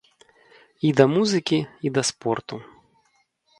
І 0.89 0.91
да 1.01 1.05
музыкі, 1.15 1.59
і 1.89 1.93
да 1.99 2.07
спорту. 2.13 2.55